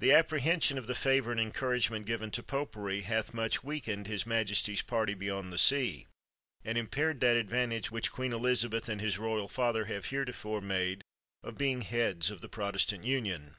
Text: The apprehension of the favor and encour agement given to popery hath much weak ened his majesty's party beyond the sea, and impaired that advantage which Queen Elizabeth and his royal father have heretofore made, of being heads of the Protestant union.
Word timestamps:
The 0.00 0.12
apprehension 0.12 0.76
of 0.76 0.86
the 0.86 0.94
favor 0.94 1.32
and 1.32 1.40
encour 1.40 1.74
agement 1.78 2.04
given 2.04 2.30
to 2.32 2.42
popery 2.42 3.00
hath 3.00 3.32
much 3.32 3.64
weak 3.64 3.86
ened 3.86 4.06
his 4.06 4.26
majesty's 4.26 4.82
party 4.82 5.14
beyond 5.14 5.50
the 5.50 5.56
sea, 5.56 6.08
and 6.62 6.76
impaired 6.76 7.20
that 7.20 7.38
advantage 7.38 7.90
which 7.90 8.12
Queen 8.12 8.34
Elizabeth 8.34 8.86
and 8.90 9.00
his 9.00 9.16
royal 9.16 9.48
father 9.48 9.86
have 9.86 10.04
heretofore 10.10 10.60
made, 10.60 11.00
of 11.42 11.56
being 11.56 11.80
heads 11.80 12.30
of 12.30 12.42
the 12.42 12.50
Protestant 12.50 13.04
union. 13.04 13.56